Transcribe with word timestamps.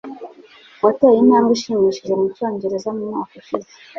wateye 0.83 1.17
intambwe 1.19 1.51
ishimishije 1.57 2.13
mucyongereza 2.21 2.89
mu 2.97 3.03
mwaka 3.09 3.33
ushize 3.41 3.71